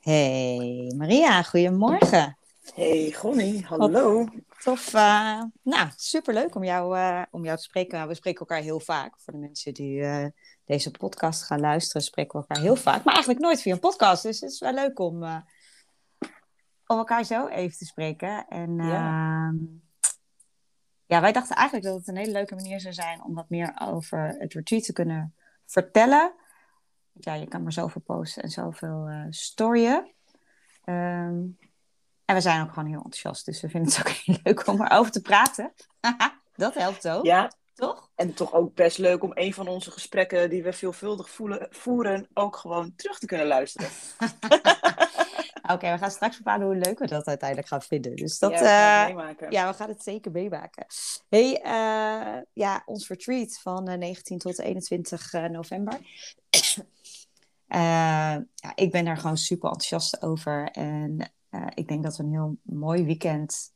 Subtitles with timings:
[0.00, 2.38] Hey Maria, goedemorgen.
[2.74, 4.28] Hey Gonnie, hallo.
[4.62, 4.94] Tof.
[4.94, 8.08] Uh, nou, superleuk om jou, uh, om jou te spreken.
[8.08, 9.20] We spreken elkaar heel vaak.
[9.20, 10.26] Voor de mensen die uh,
[10.64, 13.04] deze podcast gaan luisteren, spreken we elkaar heel vaak.
[13.04, 14.22] Maar eigenlijk nooit via een podcast.
[14.22, 15.22] Dus het is wel leuk om,
[16.86, 18.46] om elkaar zo even te spreken.
[18.48, 19.48] En ja.
[19.48, 19.56] Ehm,
[21.06, 23.80] ja, wij dachten eigenlijk dat het een hele leuke manier zou zijn om wat meer
[23.82, 25.34] over het retreat te kunnen
[25.66, 26.34] vertellen
[27.20, 30.14] ja, je kan maar zoveel posten en zoveel uh, storyen.
[30.84, 31.44] Ehm,
[32.24, 34.82] en we zijn ook gewoon heel enthousiast, dus we vinden het ook heel leuk om
[34.82, 35.72] erover te praten.
[36.56, 37.24] dat helpt ook.
[37.24, 38.10] Ja, toch?
[38.14, 42.28] En toch ook best leuk om een van onze gesprekken die we veelvuldig voelen, voeren
[42.34, 43.88] ook gewoon terug te kunnen luisteren.
[45.72, 48.16] Oké, we gaan straks bepalen hoe leuk we dat uiteindelijk gaan vinden.
[48.16, 50.86] Dus dat, ja, we uh, ja, we gaan het zeker meemaken.
[51.28, 55.98] Hey, uh, ja, ons retreat van uh, 19 tot 21 november.
[57.68, 58.44] Ja,
[58.74, 60.70] ik ben daar gewoon super enthousiast over.
[60.70, 61.30] En
[61.74, 63.72] ik denk dat we een heel mooi weekend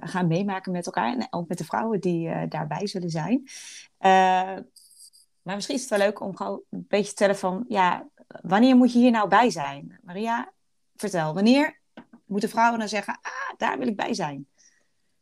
[0.00, 1.16] gaan meemaken met elkaar.
[1.16, 3.48] En ook met de vrouwen die daarbij zullen zijn.
[5.42, 7.64] maar misschien is het wel leuk om gewoon een beetje te stellen van...
[7.68, 8.08] Ja,
[8.42, 9.98] wanneer moet je hier nou bij zijn?
[10.02, 10.52] Maria,
[10.96, 11.80] vertel, wanneer
[12.26, 14.48] moeten vrouwen dan zeggen, ah, daar wil ik bij zijn?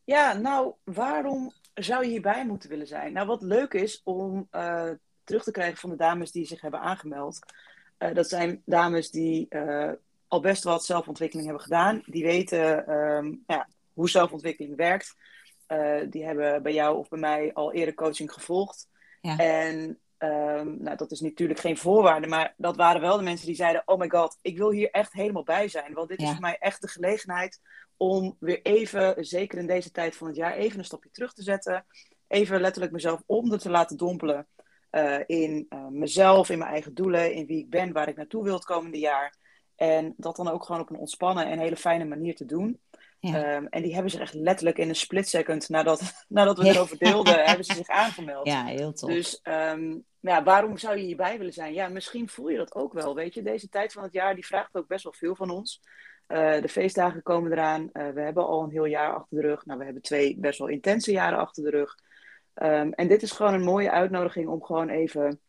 [0.04, 3.12] Ja, nou, waarom zou je hierbij moeten willen zijn?
[3.12, 4.48] Nou, wat leuk is om
[5.24, 7.38] terug te krijgen van de dames die zich hebben aangemeld.
[8.02, 9.90] Uh, dat zijn dames die uh,
[10.28, 12.02] al best wat zelfontwikkeling hebben gedaan.
[12.06, 15.16] Die weten um, ja, hoe zelfontwikkeling werkt.
[16.10, 18.88] die hebben bij jou of bij mij al eerder coaching gevolgd.
[19.20, 19.38] Ja.
[19.38, 23.54] En Um, nou, dat is natuurlijk geen voorwaarde, maar dat waren wel de mensen die
[23.54, 25.92] zeiden: Oh my god, ik wil hier echt helemaal bij zijn.
[25.92, 27.60] Want dit is voor mij echt de gelegenheid
[27.96, 31.42] om weer even, zeker in deze tijd van het jaar, even een stapje terug te
[31.42, 31.84] zetten.
[32.28, 34.46] Even letterlijk mezelf onder te laten dompelen
[34.92, 38.44] uh, in uh, mezelf, in mijn eigen doelen, in wie ik ben, waar ik naartoe
[38.44, 39.34] wil het komende jaar.
[39.76, 42.80] En dat dan ook gewoon op een ontspannen en hele fijne manier te doen.
[43.20, 43.56] Ja.
[43.56, 46.98] Um, en die hebben zich echt letterlijk in een split second nadat, nadat we erover
[46.98, 48.46] deelden, hebben ze zich aangemeld.
[48.46, 49.10] Ja, heel tof.
[49.10, 51.74] Dus um, ja, waarom zou je hierbij willen zijn?
[51.74, 53.42] Ja, misschien voel je dat ook wel, weet je.
[53.42, 55.80] Deze tijd van het jaar, die vraagt ook best wel veel van ons.
[56.28, 57.82] Uh, de feestdagen komen eraan.
[57.92, 59.66] Uh, we hebben al een heel jaar achter de rug.
[59.66, 61.98] Nou, we hebben twee best wel intense jaren achter de rug.
[62.54, 65.40] Um, en dit is gewoon een mooie uitnodiging om gewoon even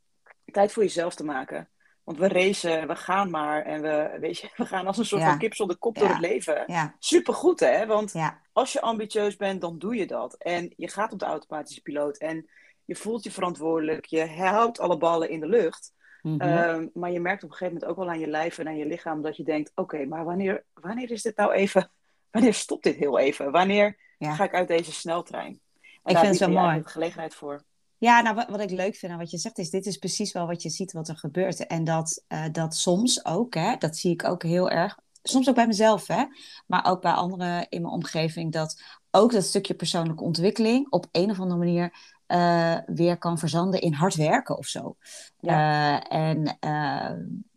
[0.46, 1.70] tijd voor jezelf te maken.
[2.04, 5.22] Want we racen, we gaan maar en we, weet je, we gaan als een soort
[5.22, 5.30] ja.
[5.30, 6.02] van kip zonder kop ja.
[6.02, 6.64] door het leven.
[6.68, 6.96] Ja.
[7.00, 8.14] Supergoed hè, want
[8.54, 10.34] als je ambitieus bent, dan doe je dat.
[10.34, 12.50] En je gaat op de automatische piloot en
[12.86, 15.94] je voelt je verantwoordelijk, je houdt alle ballen in de lucht.
[16.22, 16.58] Mm -hmm.
[16.58, 18.78] um, maar je merkt op een gegeven moment ook wel aan je lijf en aan
[18.78, 21.92] je lichaam dat je denkt, oké, okay, maar wanneer, wanneer is dit nou even,
[22.32, 23.52] wanneer stopt dit heel even?
[23.52, 25.62] Wanneer ga ik uit deze sneltrein?
[26.04, 26.82] Ik vind het zo mooi.
[26.84, 27.64] gelegenheid voor.
[27.98, 30.32] Ja, nou wat, wat, ik leuk vind aan wat je zegt is, dit is precies
[30.32, 31.68] wel wat je ziet wat er gebeurt.
[31.68, 35.56] En dat, uh, dat soms ook, hè, dat zie ik ook heel erg, soms ook
[35.56, 36.24] bij mezelf, hè,
[36.68, 38.82] maar ook bij anderen in mijn omgeving, dat
[39.12, 41.94] ook dat stukje persoonlijke ontwikkeling op een of andere manier
[42.28, 44.96] uh, weer kan verzanden in hard werken of zo.
[45.40, 46.12] Ja.
[46.12, 46.58] Uh, en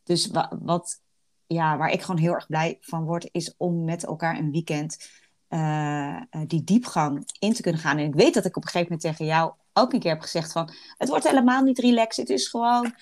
[0.04, 1.00] dus wa wat,
[1.46, 4.96] ja, waar ik gewoon heel erg blij van word, is om met elkaar een weekend
[6.46, 7.98] die diepgang in te kunnen gaan.
[7.98, 10.20] En ik weet dat ik op een gegeven moment tegen jou ook een keer heb
[10.20, 10.70] gezegd van...
[10.96, 12.94] het wordt helemaal niet relaxed, het is gewoon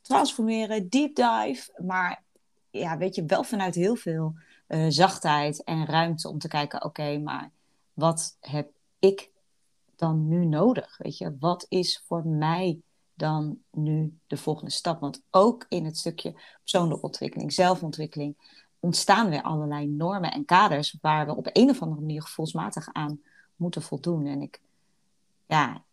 [0.00, 1.82] transformeren, deep dive.
[1.86, 2.22] Maar
[2.70, 4.34] ja, weet je, wel vanuit heel veel
[4.68, 6.84] uh, zachtheid en ruimte om te kijken...
[6.84, 7.50] oké, maar
[7.92, 9.30] wat heb ik
[9.96, 10.98] dan nu nodig?
[10.98, 12.80] Weet je, wat is voor mij
[13.14, 15.00] dan nu de volgende stap?
[15.00, 18.60] Want ook in het stukje persoonlijke ontwikkeling, zelfontwikkeling...
[18.82, 20.98] ontstaan weer allerlei normen en kaders...
[21.00, 23.20] waar we op een of andere manier gevoelsmatig aan
[23.56, 24.26] moeten voldoen.
[24.26, 24.60] En ik
[25.46, 25.84] ja,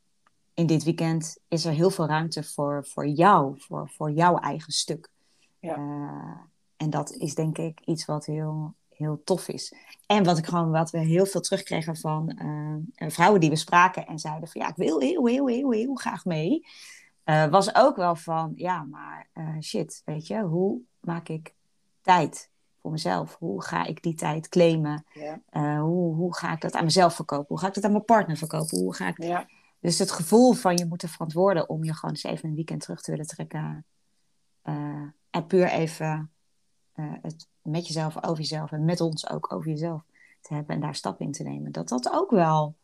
[0.53, 4.71] in dit weekend is er heel veel ruimte voor, voor jou, voor, voor jouw eigen
[4.71, 5.11] stuk.
[5.59, 5.77] Ja.
[5.77, 6.37] Uh,
[6.77, 9.73] en dat is denk ik iets wat heel, heel tof is.
[10.05, 12.39] En wat, ik gewoon, wat we heel veel terugkregen van
[12.95, 15.95] uh, vrouwen die we spraken en zeiden van ja, ik wil heel, heel, heel, heel
[15.95, 16.65] graag mee.
[17.25, 19.29] Uh, was ook wel van ja, maar
[19.61, 21.53] shit, weet je, hoe maak ik
[22.01, 22.49] tijd
[22.89, 23.35] voor mezelf?
[23.39, 25.05] Hoe ga ik die tijd claimen?
[25.13, 25.79] Ja.
[25.79, 27.47] hoe, hoe ga ik dat aan mezelf verkopen?
[27.47, 28.79] Hoe ga ik dat aan mijn partner verkopen?
[28.79, 29.23] Hoe ga ik...
[29.23, 29.47] Ja
[29.79, 32.81] dus het gevoel van je moet er verantwoorden om je gewoon eens even een weekend
[32.81, 33.85] terug te willen trekken.
[34.63, 36.31] Uh, en puur even
[36.95, 40.03] uh, het met jezelf over jezelf en met ons ook over jezelf
[40.41, 41.71] te hebben en daar stap in te nemen.
[41.71, 42.75] Dat dat ook wel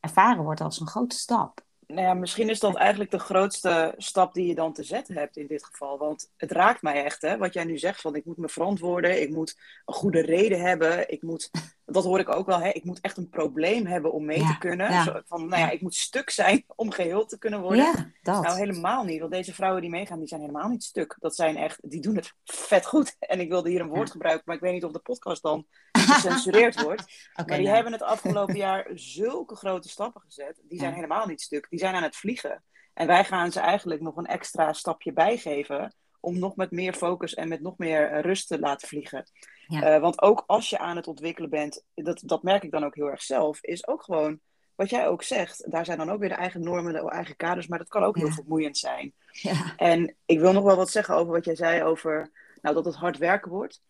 [0.00, 1.64] ervaren wordt als een grote stap.
[1.86, 5.36] Nou ja, misschien is dat eigenlijk de grootste stap die je dan te zetten hebt
[5.36, 5.98] in dit geval.
[5.98, 9.22] Want het raakt mij echt, hè, wat jij nu zegt, van ik moet me verantwoorden,
[9.22, 11.50] ik moet een goede reden hebben, ik moet
[11.86, 14.56] dat hoor ik ook wel, hè, ik moet echt een probleem hebben om mee te
[14.58, 15.02] kunnen.
[15.02, 17.84] Zo, van, nou ja, ik moet stuk zijn om geheel te kunnen worden.
[17.84, 18.42] Ja, dat.
[18.42, 19.20] Nou, helemaal niet.
[19.20, 21.16] Want deze vrouwen die meegaan, die zijn helemaal niet stuk.
[21.18, 23.16] Dat zijn echt, die doen het vet goed.
[23.26, 25.66] En ik wilde hier een woord gebruiken, maar ik weet niet of de podcast dan
[26.06, 27.04] gecensureerd wordt.
[27.36, 27.74] maar die nou.
[27.74, 30.60] hebben het afgelopen jaar zulke grote stappen gezet.
[30.68, 31.66] Die zijn helemaal niet stuk.
[31.70, 32.62] Die zijn aan het vliegen.
[32.94, 37.34] En wij gaan ze eigenlijk nog een extra stapje bijgeven om nog met meer focus
[37.34, 39.30] en met nog meer eh, rust te laten vliegen.
[39.66, 42.94] Eh, want ook als je aan het ontwikkelen bent, dat, dat merk ik dan ook
[42.94, 44.40] heel erg zelf, is ook gewoon
[44.74, 45.70] wat jij ook zegt.
[45.70, 48.16] Daar zijn dan ook weer de eigen normen, de eigen kaders, maar dat kan ook
[48.16, 49.14] heel vermoeiend zijn.
[49.30, 49.74] Ja.
[49.76, 52.30] En ik wil nog wel wat zeggen over wat jij zei over
[52.60, 53.82] nou, dat het hard werken wordt.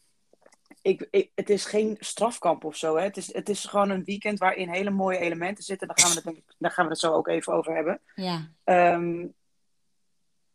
[0.87, 2.97] Ik, ik, het is geen strafkamp of zo.
[2.97, 3.03] Hè.
[3.03, 5.87] Het, is, het is gewoon een weekend waarin hele mooie elementen zitten.
[5.89, 8.01] Daar gaan we het, denk ik, daar gaan we het zo ook even over hebben.
[8.15, 8.51] Ja.
[8.65, 9.27] Ehm,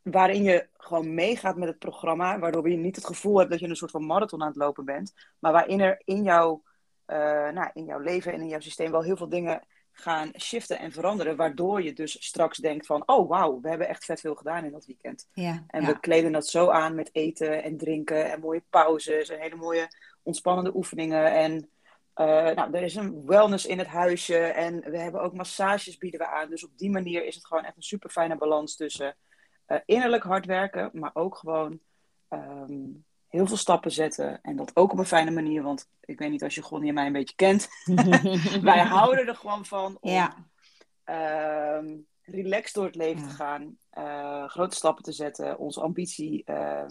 [0.02, 3.68] waarin je gewoon meegaat met het programma, waardoor je niet het gevoel hebt dat je
[3.68, 6.62] een soort van marathon aan het lopen bent, maar waarin er in, jouw,
[7.06, 7.16] uh,
[7.50, 9.62] nou, in jouw leven en in jouw systeem wel heel veel dingen
[9.92, 14.04] gaan shiften en veranderen, waardoor je dus straks denkt van, oh wauw, we hebben echt
[14.04, 15.28] vet veel gedaan in dat weekend.
[15.32, 19.40] Ja, en we kleden dat zo aan met eten en drinken en mooie pauzes en
[19.40, 19.88] hele mooie
[20.22, 21.70] ontspannende oefeningen en
[22.16, 26.20] uh, nou, er is een wellness in het huisje en we hebben ook massages bieden
[26.20, 26.50] we aan.
[26.50, 29.16] Dus op die manier is het gewoon echt een super fijne balans tussen
[29.68, 31.80] uh, innerlijk hard werken, maar ook gewoon
[32.28, 32.84] ehm,
[33.28, 34.38] heel veel stappen zetten.
[34.42, 36.94] En dat ook op een fijne manier, want ik weet niet als je Gonnie en
[36.94, 37.68] mij een beetje kent.
[38.62, 40.46] Wij houden er gewoon van om ja.
[41.06, 41.90] uh,
[42.22, 46.90] relaxed door het leven te gaan, uh, grote stappen te zetten, onze ambitie ehm,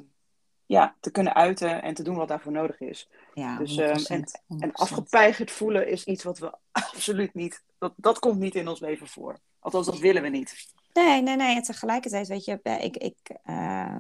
[0.72, 3.10] ja, te kunnen uiten en te doen wat daarvoor nodig is.
[3.34, 3.78] Ja, dus,
[4.08, 4.24] en,
[4.60, 8.80] en afgepeigerd voelen is iets wat we absoluut niet, dat, dat komt niet in ons
[8.80, 9.40] leven voor.
[9.60, 10.74] Althans, dat willen we niet.
[10.94, 11.56] Nee, nee, nee.
[11.56, 13.16] En tegelijkertijd, weet je, ik, ik,
[13.46, 14.00] uh,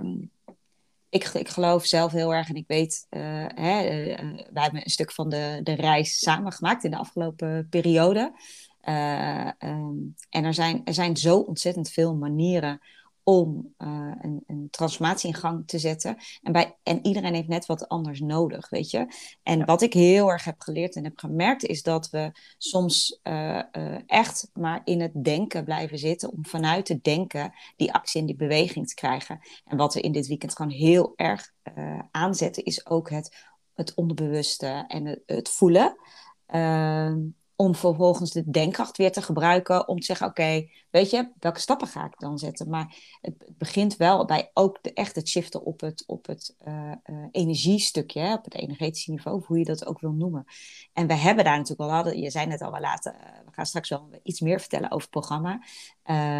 [1.09, 4.89] ik, ik geloof zelf heel erg en ik weet, uh, hè, uh, wij hebben een
[4.89, 8.33] stuk van de, de reis samen gemaakt in de afgelopen periode.
[9.59, 12.81] Um, en er zijn, er zijn zo ontzettend veel manieren
[13.31, 16.18] om uh, een, een, transformatie in gang te zetten.
[16.42, 19.07] En, bij, en iedereen heeft net wat anders nodig, weet je.
[19.44, 23.62] En wat ik heel erg heb geleerd en heb gemerkt, is dat we soms uh,
[23.72, 28.28] uh, echt maar in het denken blijven zitten, om vanuit het denken die actie en
[28.28, 29.39] die beweging te krijgen.
[29.66, 31.51] En wat we in dit weekend gewoon heel erg
[32.12, 33.36] aanzetten, is ook het,
[33.74, 35.95] het onderbewuste en het, het voelen.
[37.62, 41.88] Om vervolgens de denkkracht weer te gebruiken om te zeggen, oké, weet je, welke stappen
[41.88, 42.69] ga ik dan zetten?
[42.69, 46.92] Maar het, begint wel bij ook de, echt het shiften op het, op het uh,
[47.06, 50.46] uh, energiestukje, op het energetische niveau, hoe je dat ook wil noemen.
[50.94, 53.52] En we hebben daar natuurlijk al hadden, je zei net al, we, laten, uh, we
[53.52, 55.63] gaan straks wel iets meer vertellen over het programma.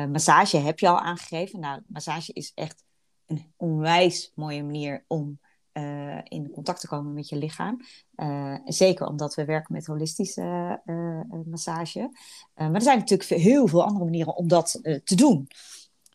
[0.08, 1.60] massage heb je al aangegeven.
[1.60, 2.84] Nou, massage is echt
[3.26, 5.40] een onwijs mooie manier om
[5.74, 7.80] uh, in contact te komen met je lichaam.
[8.16, 12.10] Uh, zeker omdat we werken met holistische uh, massage.
[12.54, 15.48] maar er zijn natuurlijk heel veel andere manieren om dat te doen.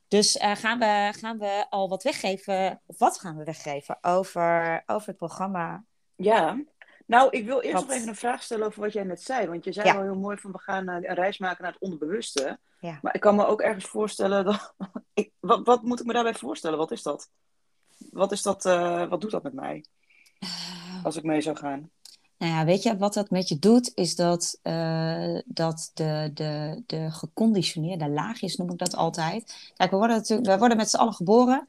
[0.09, 5.09] Dus gaan, we, gaan we al wat weggeven, of wat gaan we weggeven over, over
[5.09, 5.85] het programma?
[6.17, 6.59] Ja,
[7.07, 9.47] nou, ik wil eerst nog even een vraag stellen over wat jij net zei.
[9.47, 9.95] Want je zei ja.
[9.95, 12.59] wel heel mooi van we gaan een reis maken naar het onderbewuste.
[12.81, 12.99] Ja.
[13.03, 14.75] Maar ik kan me ook ergens voorstellen dat.
[15.15, 16.79] Ik, wat, wat moet ik me daarbij voorstellen?
[16.79, 17.31] Wat is dat?
[18.11, 19.85] Wat, is dat, uh, wat doet dat met mij?
[21.03, 21.91] Als ik mee zou gaan.
[22.39, 26.83] Nou ja, weet je, wat dat met je doet, is dat, uh, dat de, de,
[26.87, 29.73] de geconditioneerde laagjes, noem ik dat altijd.
[29.77, 31.69] Kijk, we worden, natuurlijk, we worden met z'n allen geboren.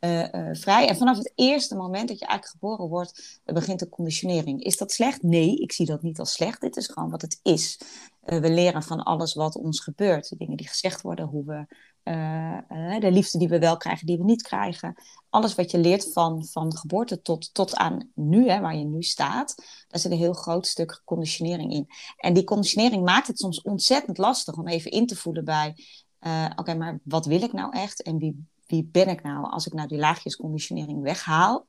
[0.00, 0.88] Uh, uh, vrij.
[0.88, 4.62] En vanaf het eerste moment dat je eigenlijk geboren wordt, begint de conditionering.
[4.62, 5.22] Is dat slecht?
[5.22, 6.60] Nee, ik zie dat niet als slecht.
[6.60, 7.78] Dit is gewoon wat het is.
[8.20, 10.28] We leren van alles wat ons gebeurt.
[10.28, 11.66] De dingen die gezegd worden, hoe we
[12.04, 14.94] uh, uh, de liefde die we wel krijgen, die we niet krijgen.
[15.30, 19.02] Alles wat je leert van, van geboorte tot, tot aan nu, hè, waar je nu
[19.02, 19.54] staat,
[19.88, 21.88] daar zit een heel groot stuk conditionering in.
[22.16, 25.76] En die conditionering maakt het soms ontzettend lastig om even in te voelen bij,
[26.20, 29.66] uh, oké, maar wat wil ik nou echt en wie, wie ben ik nou als
[29.66, 31.66] ik nou die laagjes conditionering weghaal?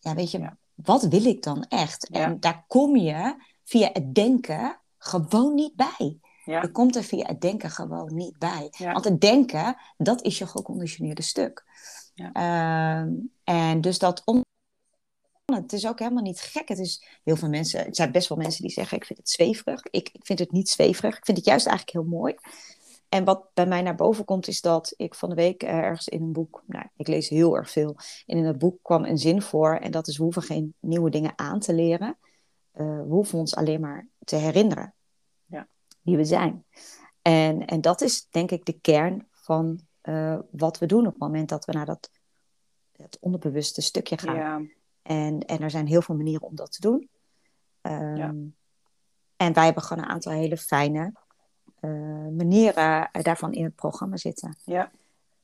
[0.00, 0.56] Ja, weet je, ja.
[0.74, 2.08] wat wil ik dan echt?
[2.10, 2.20] Ja.
[2.20, 6.18] En daar kom je via het denken gewoon niet bij.
[6.48, 6.62] Ja.
[6.62, 8.68] Je komt er via het denken gewoon niet bij.
[8.70, 8.92] Ja.
[8.92, 11.64] Want het denken, dat is je geconditioneerde stuk.
[12.14, 12.30] Ja.
[12.34, 13.12] Uh,
[13.44, 14.44] en dus dat om...
[15.44, 16.68] Het is ook helemaal niet gek.
[16.68, 19.30] Het is heel veel mensen, het zijn best wel mensen die zeggen: Ik vind het
[19.30, 19.82] zweverig.
[19.90, 21.16] Ik, ik vind het niet zweverig.
[21.16, 22.34] Ik vind het juist eigenlijk heel mooi.
[23.08, 26.22] En wat bij mij naar boven komt, is dat ik van de week ergens in
[26.22, 29.42] een boek, nou, ik lees heel erg veel, en in het boek kwam een zin
[29.42, 32.18] voor, en dat is: we hoeven geen nieuwe dingen aan te leren.
[32.74, 34.94] Uh, we hoeven ons alleen maar te herinneren
[36.08, 36.64] wie we zijn.
[37.22, 41.20] En, en dat is denk ik de kern van uh, wat we doen op het
[41.20, 42.10] moment dat we naar dat,
[42.92, 44.34] dat onderbewuste stukje gaan.
[44.36, 44.60] Ja.
[45.02, 47.08] En, en er zijn heel veel manieren om dat te doen.
[47.80, 48.34] Ehm, Ja.
[49.36, 51.12] En wij hebben gewoon een aantal hele fijne
[51.80, 51.90] eh,
[52.36, 54.56] manieren eh, daarvan in het programma zitten.
[54.64, 54.90] Ja,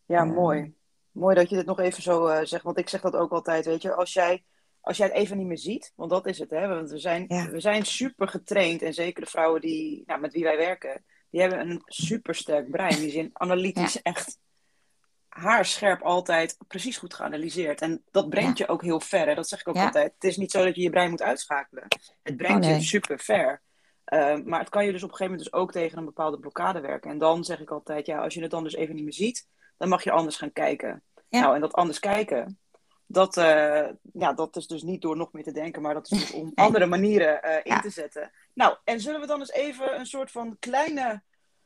[0.06, 0.32] ja Ehm.
[0.32, 0.74] mooi.
[1.10, 2.62] Mooi dat je dit nog even zo eh, zegt.
[2.64, 3.94] Want ik zeg dat ook altijd, weet je.
[3.94, 4.44] Als jij,
[4.84, 6.68] als jij het even niet meer ziet, want dat is het, hè.
[6.68, 7.50] Want we zijn, Ja.
[7.50, 8.82] we zijn super getraind.
[8.82, 12.70] En zeker de vrouwen die, nou, met wie wij werken, die hebben een super sterk
[12.70, 12.96] brein.
[12.96, 14.38] Die zijn analytisch echt
[15.28, 17.80] haarscherp altijd precies goed geanalyseerd.
[17.80, 19.26] En dat brengt je ook heel ver.
[19.26, 19.34] Hè?
[19.34, 19.84] Dat zeg ik ook Ja.
[19.84, 20.12] altijd.
[20.14, 21.84] Het is niet zo dat je je brein moet uitschakelen.
[22.22, 22.78] Het brengt Oh, nee.
[22.78, 23.62] je super ver.
[24.04, 26.38] Eh, maar het kan je dus op een gegeven moment dus ook tegen een bepaalde
[26.38, 27.10] blokkade werken.
[27.10, 29.46] En dan zeg ik altijd, ja, als je het dan dus even niet meer ziet,
[29.76, 31.02] dan mag je anders gaan kijken.
[31.28, 31.40] Ja.
[31.40, 32.58] Nou, en dat anders kijken,
[33.06, 36.18] dat, eh, ja, dat is dus niet door nog meer te denken, maar dat is
[36.18, 37.80] dus om andere manieren eh, in Ja.
[37.80, 38.30] te zetten.
[38.54, 41.22] Nou, en zullen we dan eens even een soort van kleine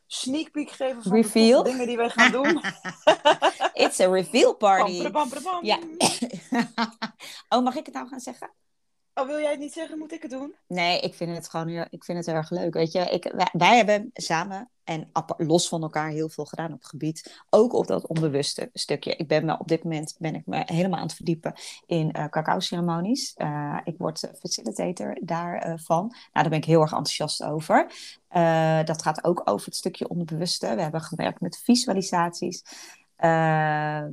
[0.07, 2.63] sneak peek geven van de dingen die wij gaan doen?
[3.85, 5.11] It's a reveal party.
[5.11, 5.65] Bam, bam, bam.
[5.65, 5.79] Ja.
[7.49, 8.51] oh, mag ik het nou gaan zeggen?
[9.19, 9.99] Oh, wil jij het niet zeggen?
[9.99, 10.55] Moet ik het doen?
[10.67, 12.75] Nee, ik vind het gewoon heel, ik vind het erg leuk.
[12.75, 16.89] Weet je, ik, wij, hebben samen en los van elkaar heel veel gedaan op het
[16.89, 17.43] gebied.
[17.51, 19.17] Ook op dat onbewuste stukje.
[19.17, 21.53] Ik ben me op dit moment ben ik me helemaal aan het verdiepen
[21.87, 23.35] in eh cacao-ceremonies.
[23.35, 26.07] Eh, ik word eh, facilitator daarvan.
[26.09, 27.93] nou, daar ben ik heel erg enthousiast over.
[28.29, 30.75] Eh, dat gaat ook over het stukje onderbewuste.
[30.75, 32.63] We hebben gewerkt met visualisaties.
[33.17, 34.13] Ehm,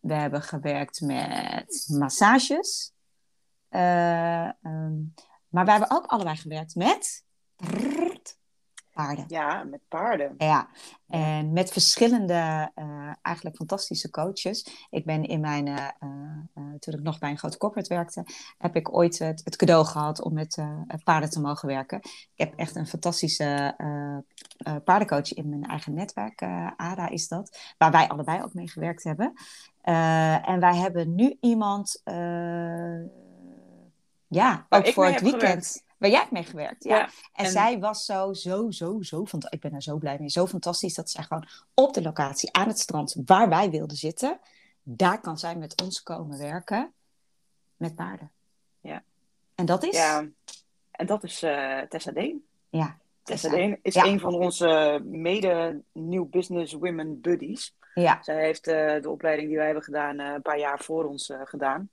[0.00, 2.92] we hebben gewerkt met massages.
[3.68, 4.96] Eh, ehm,
[5.48, 7.24] maar wij hebben ook allebei gewerkt met
[8.92, 9.24] paarden.
[9.28, 10.34] Ja, met paarden.
[10.38, 10.68] Ja,
[11.06, 14.86] en met verschillende, eh, eigenlijk fantastische coaches.
[14.90, 15.88] Ik ben in mijn, eh,
[16.78, 18.24] toen ik nog bij een grote corporate werkte,
[18.58, 20.58] heb ik ooit het, het cadeau gehad om met
[21.04, 21.98] paarden te mogen werken.
[21.98, 23.74] Ik heb echt een fantastische
[24.84, 26.42] paardencoach in mijn eigen netwerk,
[26.76, 29.32] ADA is dat, waar wij allebei ook mee gewerkt hebben.
[30.42, 32.02] En wij hebben nu iemand,
[34.28, 35.42] ja, ook voor het weekend.
[35.42, 35.84] gewerkt.
[35.98, 36.96] Waar jij hebt mee gewerkt, ja.
[36.96, 39.24] Ja, En, en- zij was zo, zo, zo, zo.
[39.48, 40.28] Ik ben er zo blij mee.
[40.30, 44.40] Zo fantastisch dat zij gewoon op de locatie aan het strand waar wij wilden zitten,
[44.82, 46.92] daar kan zij met ons komen werken
[47.76, 48.30] met paarden.
[48.80, 49.02] Ja.
[49.54, 49.96] En dat is?
[49.96, 50.26] Ja,
[50.90, 52.46] en dat is eh, Tessa Deen.
[52.68, 53.48] Ja, Tessa Tessa.
[53.62, 54.04] Deen is Ja.
[54.04, 57.74] een van onze mede New Business Women Buddies.
[57.94, 61.04] Ja, Zij heeft eh, de opleiding die wij hebben gedaan eh, een paar jaar voor
[61.04, 61.90] ons gedaan.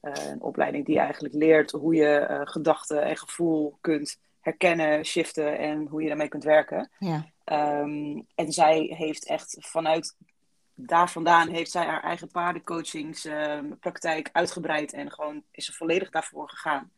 [0.00, 5.58] Eh, een opleiding die eigenlijk leert hoe je eh, gedachten en gevoel kunt herkennen, shiften
[5.58, 6.90] en hoe je daarmee kunt werken.
[6.98, 10.16] ja, Ehm, en zij heeft echt vanuit
[10.74, 16.90] daar vandaan heeft zij haar eigen paardencoachingspraktijk uitgebreid en gewoon is ze volledig daarvoor gegaan.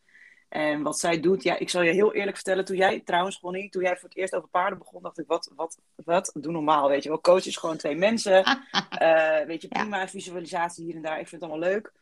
[0.49, 3.55] En wat zij doet, ja, ik zal je heel eerlijk vertellen, toen jij trouwens gewoon
[3.55, 6.53] niet, toen jij voor het eerst over paarden begon, dacht ik, wat, wat, wat, doe
[6.53, 7.21] normaal, weet je wel.
[7.21, 8.45] Coach is gewoon twee mensen,
[8.91, 11.93] Eh, weet je, prima visualisatie hier en daar, ik vind het allemaal leuk.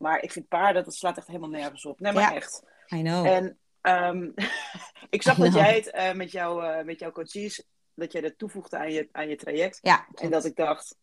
[0.00, 2.00] Maar ik vind paarden, dat slaat echt helemaal nergens op.
[2.00, 2.34] Nee, maar Ja.
[2.34, 2.62] echt.
[2.94, 3.26] I know.
[3.26, 4.30] En ehm,
[5.16, 5.62] ik zag I dat know.
[5.62, 7.64] jij het eh, met, jou, eh, met jouw coaches,
[7.94, 9.78] dat jij dat toevoegde aan je, aan je traject.
[9.82, 10.96] ja, En dat ik dacht,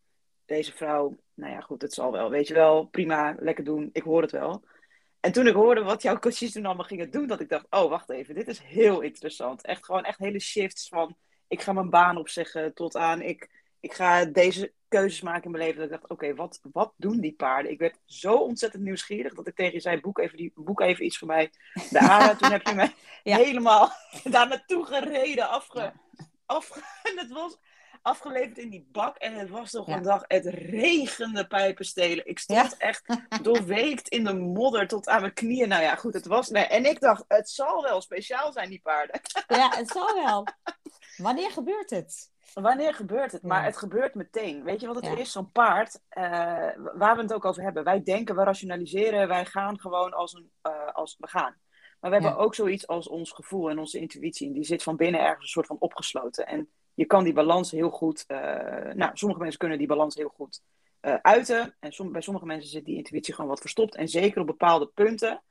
[0.46, 2.30] deze vrouw, nou ja, goed, het zal wel.
[2.30, 4.64] Weet je wel, prima, lekker doen, ik hoor het wel.
[5.20, 7.90] En toen ik hoorde wat jouw coaches toen allemaal gingen doen, dat ik dacht, oh,
[7.90, 9.66] wacht even, dit is heel interessant.
[9.66, 13.50] Echt gewoon echt hele shifts van, ik ga mijn baan opzeggen tot aan, ik,
[13.80, 15.80] ik ga deze keuzes maken in mijn leven.
[15.80, 17.72] Dat ik dacht, oké, wat, wat doen die paarden?
[17.72, 21.06] Ik werd zo ontzettend nieuwsgierig dat ik tegen je zei, boek even, die, boek even
[21.06, 21.52] iets voor mij.
[21.90, 22.92] De ARA, toen heb je me
[23.24, 23.38] Ja.
[23.38, 23.92] helemaal
[24.24, 25.94] daar naartoe gereden, afge,
[26.46, 27.58] afge, en het was
[28.02, 29.18] afgeleverd in die bak.
[29.18, 29.96] En het was toch Ja.
[29.96, 32.26] een dag, het regende pijpenstelen.
[32.28, 32.78] Ik stond Ja.
[32.88, 33.04] echt
[33.42, 35.68] doorweekt in de modder tot aan mijn knieën.
[35.68, 36.50] Nou ja, goed, het was...
[36.50, 39.22] Nee, en ik dacht, het zal wel speciaal zijn, die paarden.
[39.48, 40.48] ja, het zal wel.
[41.18, 42.32] Wanneer gebeurt het?
[42.54, 43.44] Wanneer gebeurt het?
[43.44, 44.64] Maar het gebeurt meteen.
[44.64, 45.18] Weet je wat het Ja.
[45.18, 45.32] is?
[45.32, 46.24] Zo'n paard, eh,
[46.94, 47.84] waar we het ook over hebben.
[47.84, 51.56] Wij denken, we rationaliseren, wij gaan gewoon als, een, eh, als we gaan.
[52.00, 54.48] Maar we hebben ook zoiets als ons gevoel en onze intuïtie.
[54.48, 56.48] En die zit van binnen ergens een soort van opgesloten.
[56.48, 58.24] En je kan die balans heel goed...
[58.28, 58.38] eh,
[58.94, 60.62] nou, sommige mensen kunnen die balans heel goed
[61.22, 61.76] uiten.
[61.80, 63.96] En som- bij sommige mensen zit die intuïtie gewoon wat verstopt.
[63.96, 65.44] En zeker op bepaalde punten,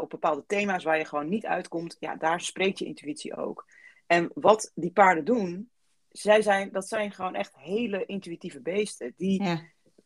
[0.00, 1.96] op bepaalde thema's waar je gewoon niet uitkomt...
[1.98, 3.66] Ja, daar spreekt je intuïtie ook.
[4.06, 5.70] En wat die paarden doen,
[6.10, 9.14] zij zijn, dat zijn gewoon echt hele intuïtieve beesten.
[9.16, 9.60] Die Ja.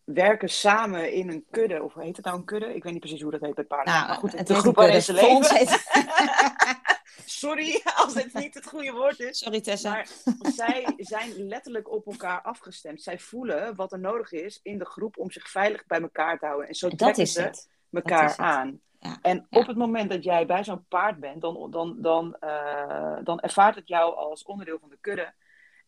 [0.05, 1.83] werken samen in een kudde.
[1.83, 2.75] Of heet het nou een kudde?
[2.75, 3.93] Ik weet niet precies hoe dat heet bij paarden.
[3.95, 5.57] Nou, maar goed, het de groep waarin ze leven.
[5.57, 5.83] heet-
[7.27, 9.39] Sorry als dit niet het goede woord is.
[9.39, 9.91] Sorry Tessa.
[9.93, 10.07] Maar
[10.53, 13.03] zij zijn letterlijk op elkaar afgestemd.
[13.03, 16.47] Zij voelen wat er nodig is in de groep om zich veilig bij elkaar te
[16.47, 16.69] houden.
[16.69, 17.69] En zo trekken ze het.
[17.93, 18.39] elkaar Dat het.
[18.47, 18.81] aan.
[18.99, 19.19] Ja.
[19.23, 19.61] En Ja.
[19.61, 23.75] op het moment dat jij bij zo'n paard bent, dan, dan, dan, eh, dan ervaart
[23.75, 25.35] het jou als onderdeel van de kudde.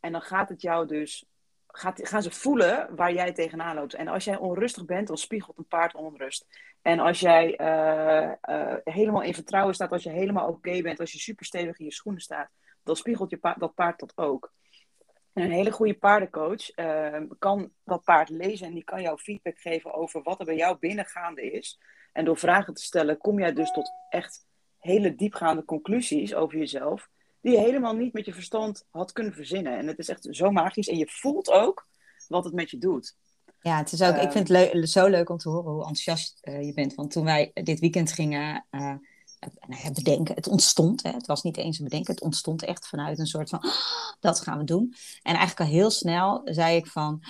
[0.07, 1.25] En dan gaat het jou dus,
[1.67, 3.95] gaat, gaan ze voelen waar jij tegenaan loopt.
[3.95, 6.47] En als jij onrustig bent, dan spiegelt een paard onrust.
[6.83, 11.13] En als jij eh, eh, helemaal in vertrouwen staat, als je helemaal oké bent, als
[11.13, 12.51] je super stevig in je schoenen staat,
[12.83, 14.53] dan spiegelt je dat paard dat ook.
[15.33, 19.59] En een hele goede paardencoach ehm, kan dat paard lezen en die kan jou feedback
[19.59, 21.81] geven over wat er bij jou binnengaande is.
[22.13, 24.47] En door vragen te stellen, kom jij dus tot echt
[24.79, 27.09] hele diepgaande conclusies over jezelf,
[27.47, 29.79] die je helemaal niet met je verstand had kunnen verzinnen.
[29.79, 30.89] En het is echt zo magisch.
[30.89, 31.87] En je voelt ook
[32.29, 33.17] wat het met je doet.
[33.61, 36.39] Ja, het is ook, ik vind het le zo leuk om te horen hoe enthousiast
[36.43, 36.95] uh, je bent.
[36.95, 38.95] Want toen wij dit weekend gingen uh,
[39.93, 41.03] bedenken, het ontstond.
[41.03, 43.73] Hè, het was niet eens een bedenken, het ontstond echt vanuit een soort van, oh,
[44.21, 44.95] dat gaan we doen.
[45.23, 47.23] En eigenlijk al heel snel zei ik van,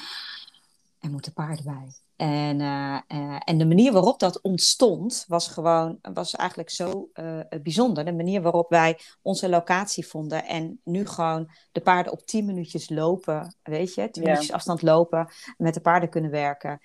[1.01, 2.06] er moeten paarden bij.
[2.17, 7.41] En, uh, uh, en de manier waarop dat ontstond was gewoon, was eigenlijk zo uh,
[7.63, 8.05] bijzonder.
[8.05, 12.89] De manier waarop wij onze locatie vonden en nu gewoon de paarden op 10 minuutjes
[12.91, 14.25] lopen, weet je, 10 yeah.
[14.25, 16.81] minuutjes afstand lopen, met de paarden kunnen werken.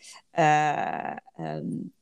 [1.38, 1.94] Um,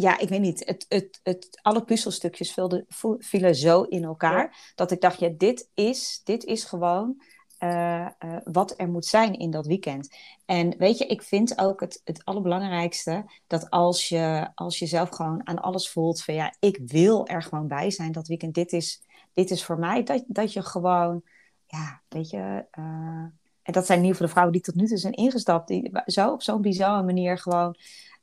[0.00, 2.86] ja, ik weet niet, het, het, het, alle puzzelstukjes vielen,
[3.18, 4.52] vielen zo in elkaar ja.
[4.74, 7.22] dat ik dacht, ja, dit is, dit is gewoon
[7.60, 10.16] uh, uh, wat er moet zijn in dat weekend.
[10.44, 15.08] En weet je, ik vind ook het, het allerbelangrijkste dat als je, als je zelf
[15.08, 18.72] gewoon aan alles voelt van ja, ik wil er gewoon bij zijn dat weekend, dit
[18.72, 19.02] is,
[19.32, 21.22] dit is voor mij, dat, dat je gewoon,
[21.66, 23.24] ja, weet je, uh,
[23.62, 25.90] en dat zijn in ieder geval de vrouwen die tot nu toe zijn ingestapt, die
[26.06, 27.76] zo op zo'n bizarre manier gewoon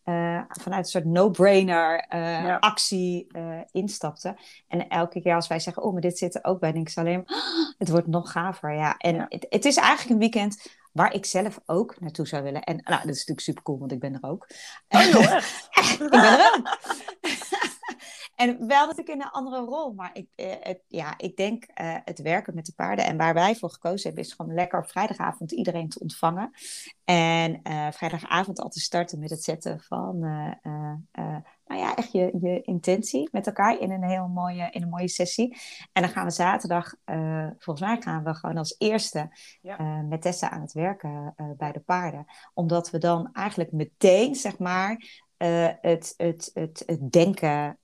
[0.10, 2.58] uh, vanuit een soort no-brainer uh, ja.
[2.58, 4.38] actie uh, instapte.
[4.68, 6.98] En elke keer als wij zeggen, oh, maar dit zit er ook bij, denk ik
[6.98, 8.74] alleen, oh, het wordt nog gaver.
[8.74, 9.26] Ja, en ja.
[9.30, 12.64] Het, het, is eigenlijk een weekend waar ik zelf ook naartoe zou willen.
[12.64, 14.48] En nou, dat is natuurlijk super cool, want ik ben er ook.
[14.88, 15.22] Oh, joh,
[16.02, 16.78] ik ben er ook.
[18.38, 21.96] En wel natuurlijk in een andere rol, maar ik, eh, het, ja, ik denk uh,
[22.06, 23.06] het werken met de paarden.
[23.06, 26.52] En waar wij voor gekozen hebben, is gewoon lekker op vrijdagavond iedereen te ontvangen.
[27.04, 32.62] En uh, vrijdagavond al te starten met het zetten van, nou ja, echt je, je
[32.62, 35.58] intentie met elkaar in een heel mooie, in een mooie sessie.
[35.94, 36.94] En dan gaan we zaterdag,
[37.58, 39.30] volgens mij gaan we gewoon als eerste
[39.62, 40.02] ja.
[40.02, 42.26] met Tessa aan het werken bij de paarden.
[42.54, 47.78] Omdat we dan eigenlijk meteen, zeg maar, het, het, het, het denken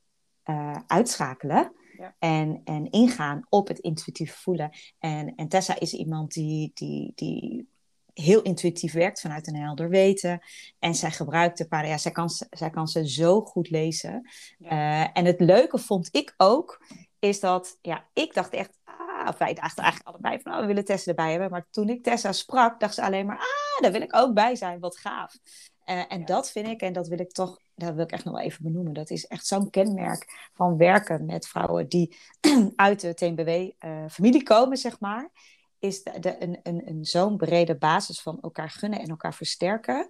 [0.46, 1.74] uh, uitschakelen.
[1.98, 2.16] Ja.
[2.20, 4.72] En, en ingaan op het intuïtief voelen.
[5.00, 7.68] En, en Tessa is iemand die, die, die
[8.14, 10.42] heel intuïtief werkt vanuit een helder weten.
[10.80, 11.92] En zij gebruikt de paarden.
[11.92, 14.30] Ja, zij kan, zij kan ze zo goed lezen.
[14.58, 14.72] Ja.
[14.72, 16.86] Uh, en het leuke vond ik ook,
[17.20, 18.78] is dat ja, ik dacht echt.
[18.84, 21.52] Ah, of wij dachten eigenlijk allebei van, oh, we willen Tessa erbij hebben.
[21.52, 24.56] Maar toen ik Tessa sprak, dacht ze alleen maar, ah, daar wil ik ook bij
[24.56, 24.80] zijn.
[24.80, 25.38] Wat gaaf.
[25.86, 26.26] Uh, en ja.
[26.26, 28.64] dat vind ik, en dat wil ik toch, dat wil ik echt nog wel even
[28.64, 28.94] benoemen.
[28.94, 32.16] Dat is echt zo'n kenmerk van werken met vrouwen die
[32.76, 35.32] uit de TNBW-familie uh, komen, zeg maar.
[35.80, 40.08] Is de, een, een, een zo'n brede basis van elkaar gunnen en elkaar versterken.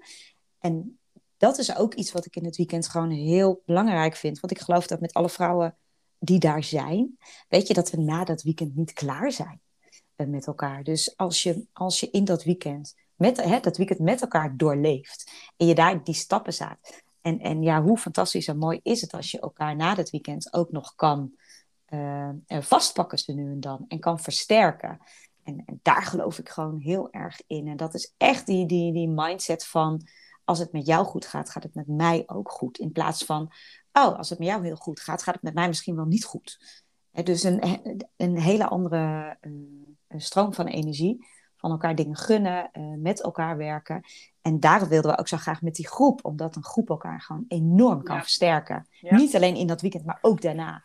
[0.60, 1.00] En
[1.38, 4.40] dat is ook iets wat ik in het weekend gewoon heel belangrijk vind.
[4.40, 5.78] Want ik geloof dat met alle vrouwen
[6.20, 9.62] die daar zijn, weet je dat we na dat weekend niet klaar zijn
[10.18, 10.84] uh, met elkaar.
[10.84, 15.32] Dus als je, als je in dat weekend met, hè, dat weekend met elkaar doorleeft.
[15.58, 17.03] En je daar die stappen zet.
[17.24, 20.54] En, en ja, hoe fantastisch en mooi is het als je elkaar na dat weekend
[20.54, 21.34] ook nog kan
[21.94, 23.86] uh, vastpakken ze nu en dan.
[23.88, 25.00] En kan versterken.
[25.44, 27.68] En, en, daar geloof ik gewoon heel erg in.
[27.68, 30.08] En dat is echt die, die, die mindset van...
[30.44, 32.78] als het met jou goed gaat, gaat het met mij ook goed.
[32.78, 33.52] In plaats van,
[33.92, 36.26] oh, als het met jou heel goed gaat, gaat het met mij misschien wel niet
[36.26, 36.84] goed.
[37.12, 37.62] Dus een,
[38.16, 42.70] een hele andere uh, stroom van energie van elkaar dingen gunnen,
[43.02, 44.04] met elkaar werken.
[44.44, 47.46] En daar wilden we ook zo graag met die groep, omdat een groep elkaar gewoon
[47.48, 48.22] enorm kan ja.
[48.22, 48.88] versterken.
[48.92, 49.16] Ja.
[49.16, 50.84] Niet alleen in dat weekend, maar ook daarna.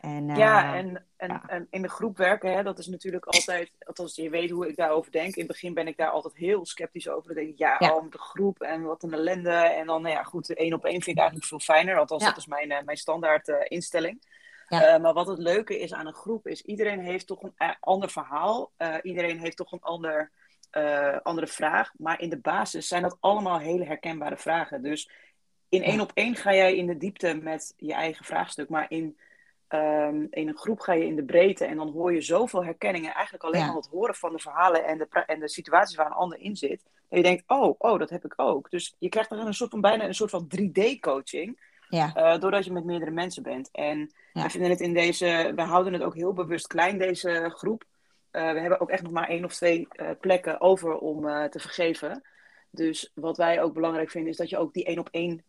[0.00, 1.42] En, uh, ja, en, en, ja.
[1.46, 4.76] en, in de groep werken, hè, dat is natuurlijk altijd, althans je weet hoe ik
[4.76, 5.34] daarover denk.
[5.34, 7.26] In het begin ben ik daar altijd heel sceptisch over.
[7.26, 7.94] Dan denk ik, ja, ja.
[7.94, 9.50] Oh, met de groep en wat een ellende.
[9.50, 11.98] En dan, nou ja, goed, één op één vind ik eigenlijk veel fijner.
[11.98, 14.22] Althans, dat is mijn, uh, mijn standaard uh, instelling.
[14.68, 18.72] Maar wat het leuke is aan een groep, is iedereen heeft toch een ander verhaal.
[19.02, 20.30] Iedereen heeft toch een ander,
[21.22, 21.92] andere vraag.
[21.96, 24.82] Maar in de basis zijn dat allemaal hele herkenbare vragen.
[24.82, 25.10] Dus
[25.68, 28.68] in één op één ga jij in de diepte met je eigen vraagstuk.
[28.68, 29.18] Maar in,
[29.68, 31.64] um, in een groep ga je in de breedte.
[31.64, 33.14] En dan hoor je zoveel herkenningen.
[33.14, 36.12] Eigenlijk alleen al het horen van de verhalen en de, en de situaties waar een
[36.12, 36.82] ander in zit.
[37.08, 38.70] En je denkt, oh, oh, dat heb ik ook.
[38.70, 41.68] Dus je krijgt dan een soort van bijna een soort van 3D-coaching.
[41.88, 42.12] Ja.
[42.16, 43.68] Uh, doordat je met meerdere mensen bent.
[43.72, 44.42] En ja.
[44.42, 47.84] we vinden het in deze, we houden het ook heel bewust klein, deze groep.
[48.32, 51.58] Uh, we hebben ook echt nog maar één of twee uh, plekken over om te
[51.58, 52.22] vergeven.
[52.70, 55.42] Dus wat wij ook belangrijk vinden, is dat je ook die één op één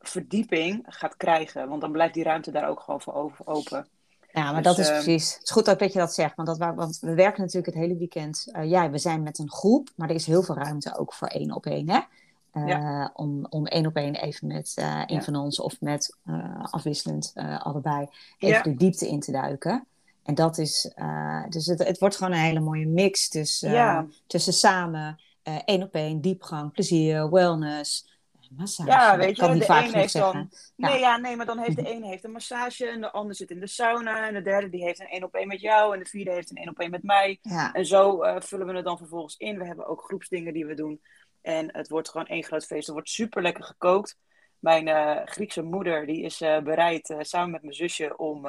[0.00, 1.68] verdieping gaat krijgen.
[1.68, 3.88] Want dan blijft die ruimte daar ook gewoon voor open.
[4.32, 5.34] Ja, maar dus, dat is precies.
[5.34, 6.36] Het is goed ook dat je dat zegt.
[6.36, 8.50] Want, dat, want we werken natuurlijk het hele weekend.
[8.62, 11.54] ja, we zijn met een groep, maar er is heel veel ruimte ook voor één
[11.54, 11.90] op één.
[11.90, 12.00] Hè?
[13.12, 14.74] Om, om één op één even met
[15.06, 16.16] een van ons of met
[16.70, 18.06] afwisselend allebei
[18.38, 18.62] even ja.
[18.62, 19.86] de diepte in te duiken.
[20.26, 20.92] En dat is,
[21.48, 24.06] dus het, het wordt gewoon een hele mooie mix tussen, ja.
[24.26, 25.20] tussen samen,
[25.64, 28.14] één op één, diepgang, plezier, wellness.
[28.56, 28.90] Massage.
[28.90, 30.50] Ja, weet je, kan de een heeft dan.
[30.76, 33.50] Nee, ja, nee, maar dan heeft de een heeft een massage en de ander zit
[33.50, 35.98] in de sauna en de derde die heeft een één op één met jou en
[35.98, 37.38] de vierde heeft een één op één met mij.
[37.72, 39.58] En zo vullen we het dan vervolgens in.
[39.58, 41.00] We hebben ook groepsdingen die we doen.
[41.42, 42.86] En het wordt gewoon één groot feest.
[42.86, 44.18] Er wordt super lekker gekookt.
[44.58, 48.46] Mijn uh, Griekse moeder die is uh, bereid samen met mijn zusje om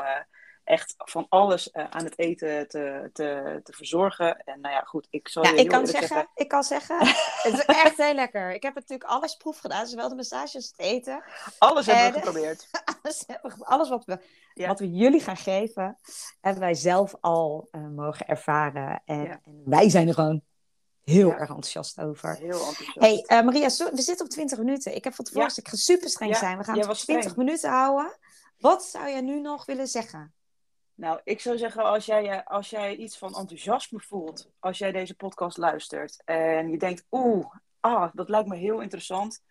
[0.68, 4.38] echt van alles aan het eten te, te, te verzorgen.
[4.44, 6.98] En nou ja, goed, ik zal ja, je ik kan zeggen, zeggen, Ik kan zeggen,
[7.44, 8.54] het is echt heel lekker.
[8.54, 11.24] Ik heb natuurlijk alles proef gedaan, zowel de massages als het eten.
[11.58, 12.70] Alles hebben we geprobeerd.
[13.02, 13.26] alles,
[13.60, 14.20] alles wat, we,
[14.54, 14.68] ja.
[14.68, 15.98] wat we jullie gaan geven,
[16.42, 19.02] hebben wij zelf al mogen ervaren.
[19.06, 19.40] En, ja.
[19.44, 20.42] en wij zijn er gewoon
[21.04, 22.36] heel erg enthousiast over.
[22.36, 23.00] Heel enthousiast.
[23.00, 24.96] Hey, uh, Maria, we zitten op 20 minuten.
[24.96, 25.62] Ik heb van tevoren ja.
[25.62, 26.58] ik ga super streng zijn.
[26.58, 28.18] We gaan het op 20 minuten houden.
[28.58, 30.34] Wat zou jij nu nog willen zeggen?
[30.98, 35.16] Nou, ik zou zeggen, als jij, als jij iets van enthousiasme voelt, als jij deze
[35.16, 37.46] podcast luistert en je denkt, oeh,
[37.80, 39.44] ah, dat lijkt me heel interessant.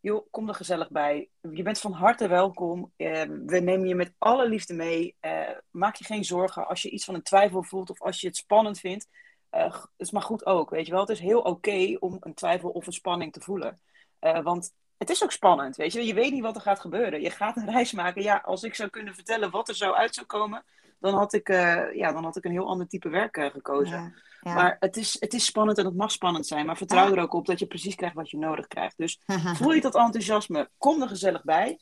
[0.00, 1.28] Joh, kom er gezellig bij.
[1.52, 2.92] Je bent van harte welkom.
[2.96, 5.16] Uh, we nemen je met alle liefde mee.
[5.20, 8.26] Uh, maak je geen zorgen als je iets van een twijfel voelt of als je
[8.26, 9.08] het spannend vindt
[9.54, 11.00] uh, het is maar goed ook, weet je wel.
[11.00, 13.80] Het is heel oké om een twijfel of een spanning te voelen.
[14.20, 16.06] Uh, want het is ook spannend, weet je.
[16.06, 17.20] Je weet niet wat er gaat gebeuren.
[17.20, 18.22] Je gaat een reis maken.
[18.22, 20.64] Ja, als ik zou kunnen vertellen wat er zo uit zou komen,
[21.04, 23.98] dan had ik, uh, ja, dan had ik een heel ander type werk gekozen.
[23.98, 24.54] Ja, ja.
[24.54, 26.66] Maar het is, het is spannend en het mag spannend zijn.
[26.66, 28.96] Maar vertrouw er ook op dat je precies krijgt wat je nodig krijgt.
[28.96, 29.20] Dus
[29.58, 31.78] voel je dat enthousiasme, kom er gezellig bij.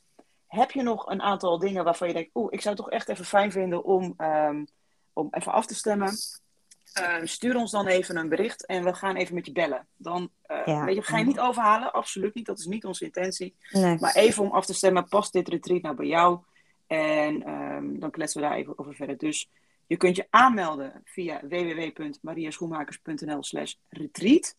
[0.47, 3.09] Heb je nog een aantal dingen waarvan je denkt, oeh, ik zou het toch echt
[3.09, 4.67] even fijn vinden om, um,
[5.13, 6.13] om even af te stemmen?
[7.01, 9.87] Uh, stuur ons dan even een bericht en we gaan even met je bellen.
[9.97, 10.85] Dan uh, ja.
[10.85, 12.45] weet je, ga je niet overhalen, absoluut niet.
[12.45, 13.55] Dat is niet onze intentie.
[13.71, 13.97] Nee.
[13.99, 16.39] Maar even om af te stemmen, past dit retreat nou bij jou?
[16.93, 19.17] En um, dan kletsen we daar even over verder.
[19.17, 19.49] Dus
[19.87, 24.55] je kunt je aanmelden via www.mariaschoenmakers.nl slash retreat.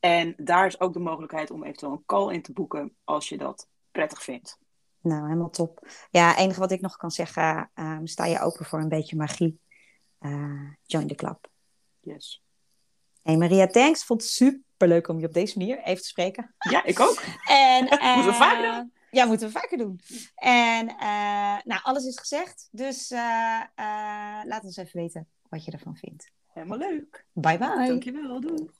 [0.00, 3.38] En daar is ook de mogelijkheid om eventueel een call in te boeken als je
[3.38, 4.58] dat prettig vindt.
[5.00, 5.88] Nou, helemaal top.
[6.10, 9.16] Ja, het enige wat ik nog kan zeggen, um, sta je open voor een beetje
[9.16, 9.60] magie?
[10.20, 11.48] uh, join the club.
[12.00, 12.42] Yes.
[13.22, 14.04] Hey Maria, thanks.
[14.04, 16.54] Vond het super leuk om je op deze manier even te spreken.
[16.58, 17.22] Ja, ik ook.
[17.48, 18.92] En, uh, moeten we vaker doen?
[19.10, 20.00] Ja, moeten we vaker doen.
[20.34, 22.68] En uh, nou, alles is gezegd.
[22.70, 23.10] Dus
[24.44, 26.30] laat ons even weten wat je ervan vindt.
[26.46, 27.26] Helemaal leuk.
[27.32, 27.86] Bye bye.
[27.86, 28.40] Dankjewel.
[28.40, 28.70] Doei.